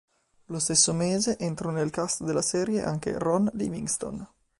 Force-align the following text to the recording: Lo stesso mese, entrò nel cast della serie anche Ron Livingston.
Lo 0.47 0.57
stesso 0.57 0.93
mese, 0.93 1.37
entrò 1.37 1.69
nel 1.69 1.91
cast 1.91 2.23
della 2.23 2.41
serie 2.41 2.81
anche 2.83 3.19
Ron 3.19 3.47
Livingston. 3.53 4.27